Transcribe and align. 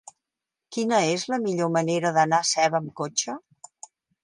Quina 0.77 1.01
és 1.09 1.25
la 1.33 1.39
millor 1.43 1.69
manera 1.77 2.13
d'anar 2.17 2.41
a 2.45 2.49
Seva 2.55 2.83
amb 2.83 2.93
cotxe? 3.03 3.39